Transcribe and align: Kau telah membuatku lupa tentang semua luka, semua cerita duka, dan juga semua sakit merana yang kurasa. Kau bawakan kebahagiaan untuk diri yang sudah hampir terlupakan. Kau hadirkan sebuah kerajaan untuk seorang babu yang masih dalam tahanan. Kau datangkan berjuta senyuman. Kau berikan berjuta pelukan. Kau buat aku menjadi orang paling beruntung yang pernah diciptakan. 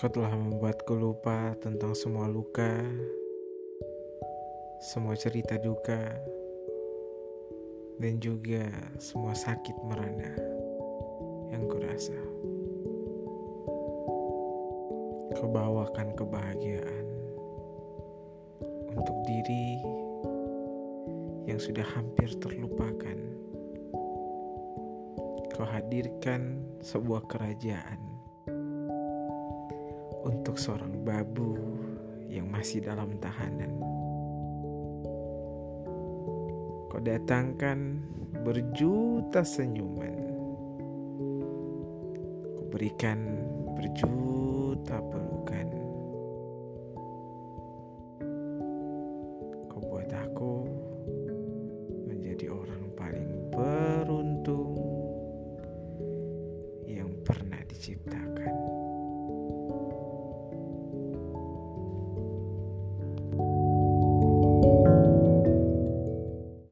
Kau 0.00 0.08
telah 0.08 0.32
membuatku 0.32 0.96
lupa 0.96 1.52
tentang 1.60 1.92
semua 1.92 2.24
luka, 2.24 2.72
semua 4.80 5.12
cerita 5.12 5.60
duka, 5.60 6.16
dan 8.00 8.16
juga 8.16 8.64
semua 8.96 9.36
sakit 9.36 9.76
merana 9.84 10.32
yang 11.52 11.68
kurasa. 11.68 12.16
Kau 15.36 15.52
bawakan 15.52 16.16
kebahagiaan 16.16 17.06
untuk 18.96 19.20
diri 19.28 19.84
yang 21.44 21.60
sudah 21.60 21.84
hampir 21.84 22.32
terlupakan. 22.40 23.20
Kau 25.52 25.68
hadirkan 25.68 26.64
sebuah 26.80 27.28
kerajaan 27.28 28.09
untuk 30.24 30.60
seorang 30.60 31.00
babu 31.00 31.56
yang 32.30 32.46
masih 32.46 32.84
dalam 32.84 33.16
tahanan. 33.18 33.72
Kau 36.90 37.02
datangkan 37.02 38.02
berjuta 38.46 39.42
senyuman. 39.42 40.16
Kau 42.54 42.66
berikan 42.68 43.18
berjuta 43.74 45.00
pelukan. 45.00 45.68
Kau 49.70 49.80
buat 49.80 50.10
aku 50.12 50.54
menjadi 52.10 52.52
orang 52.52 52.84
paling 52.94 53.30
beruntung 53.54 54.76
yang 56.86 57.10
pernah 57.24 57.62
diciptakan. 57.66 58.59